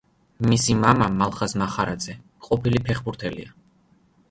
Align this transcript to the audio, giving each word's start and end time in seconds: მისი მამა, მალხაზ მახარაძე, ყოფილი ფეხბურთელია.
მისი 0.51 0.75
მამა, 0.83 1.09
მალხაზ 1.19 1.53
მახარაძე, 1.63 2.17
ყოფილი 2.49 2.83
ფეხბურთელია. 2.91 3.57